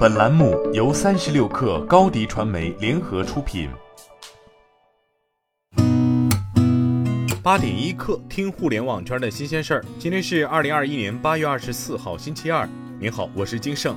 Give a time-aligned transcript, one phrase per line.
[0.00, 3.68] 本栏目由三十六氪高低传媒联合出品。
[7.42, 9.84] 八点一刻，听互联网圈的新鲜事儿。
[9.98, 12.66] 今天是二零二一年八月二十四号，星期二。
[12.98, 13.94] 您好，我是金盛。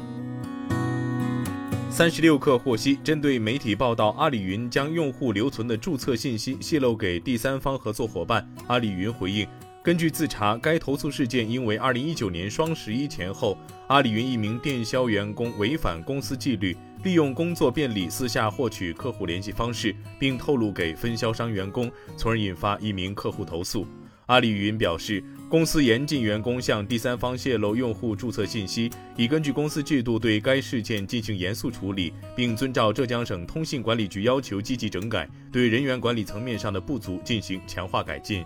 [1.90, 9.48] 三十六氪获悉，针对媒体报道阿里云将用户留存的注册信息泄露给第三方合作伙伴，阿里云回应。
[9.84, 13.58] 根据自查，该投诉事件因为2019年双十一前后，
[13.90, 23.86] 阿里云一名电销员工违反公司纪律，利用工作便利私下获取客户联系方式，并透露给分销商员工，从而引发一名客户投诉。
[24.28, 38.46] 阿里云表示，公司严禁员工向第三方泄露用户注册信息，已根据公司制度对该事件进行严肃处理，并遵照浙江省通信管理局要求积极整改，对人员管理层面上的不足进行强化改进。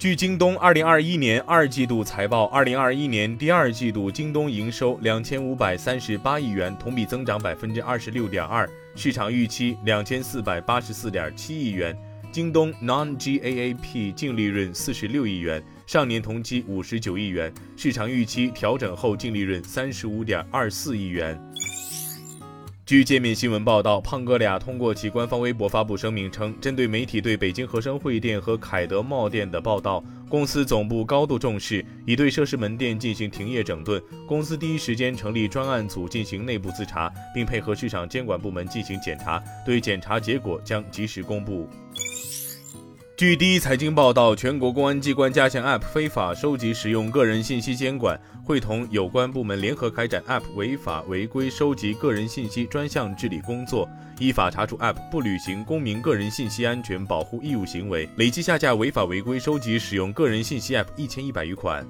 [0.00, 11.94] 据京东二零二一年二季度财报，二零二一年第二季度京东营收两千五百三十八亿元，同比增长百分之二十六点二，市场预期两千四百八十四点七亿元。
[12.32, 21.38] 京东 Non-GAAP 净利润四十六亿元，上年同期五十九亿元，市场预期调整后净利润三十五点二四亿元。
[22.90, 34.02] 据界面新闻报道，胖哥俩通过其官方微博发布声明称，针对媒体对北京和生汇店和凯德茂店的报道，公司总部高度重视，已对涉事门店进行停业整顿。
[34.26, 41.68] 公司第一时间成立专案组进行内部自查，并配合市场监管部门进行检查，对检查结果将及时公布。
[43.20, 53.86] 据第一财经报道，全国公安机关加强 App 非法收集使用个人信息监管，会同有关部门联合开展 App 违法违规收集个人信息专项治理工作，
[54.18, 61.86] 依法查处 App 不履行公民个人信息安全保护义务行为，累计下架违法违规收集使用个人信息 App 一千一百余款。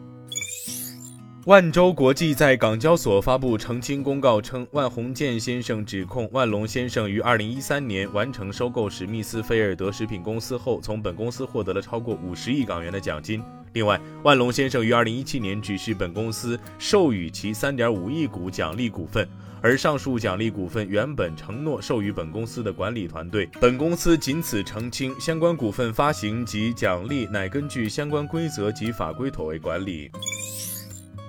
[1.47, 13.43] 万洲国际在港交所发布澄清公告称，万鸿建先生指控万隆先生于二零一三年完成收购史密斯菲尔德食品公司后，从本公司获得了超过五十亿港元的奖金。
[13.73, 19.27] 另外，万隆先生于二零一七年指示本公司授予其三点五亿股奖励股份，
[19.63, 23.49] 而上述奖励股份原本承诺授予本公司的管理团队。
[23.59, 30.11] 本公司仅此澄清，相关股份发行及奖励乃根据相关规则及法规妥为管理。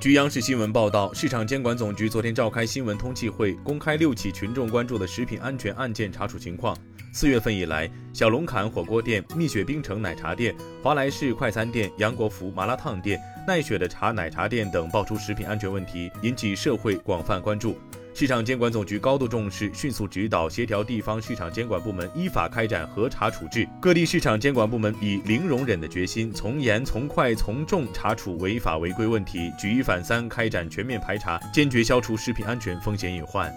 [0.01, 6.75] 据央视新闻报道，市场监管总局昨天召开新闻通气会，公开六起群众关注的食品安全案件查处情况。
[7.13, 17.77] 四月份以来，小龙坎火锅店、蜜雪冰城奶茶店、华莱士快餐店、杨国福麻辣烫店、奈雪的茶奶茶店等爆出食品安全问题，引起社会广泛关注。
[18.13, 23.67] 市场监管总局高度重视，迅速指导协调地方市场监管部门依法开展核查处置。
[23.81, 33.51] 各地市场监管部门以零容忍的决心，从严从快从重查处违法违规问题，举一反三开展全面排查，坚决消除食品安全风险隐患。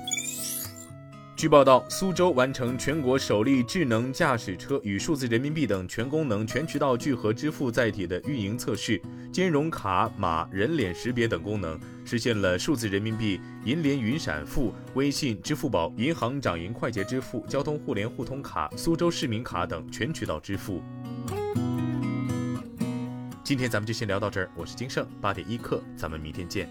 [1.37, 9.03] 据报道，苏州完成全国首例智能驾驶车与数字人民币等全功能、全渠道聚合支付载体的运营测试，
[9.33, 20.81] 兼容卡码、人脸识别等功能，实现了数字人民币、银联云闪付、微信、支付宝、银行掌银快捷支付、交通互联互通卡、苏州市民卡等全渠道支付。
[23.43, 26.69] 今天咱们就先聊到这儿，我是金盛八点一刻，咱们明天见。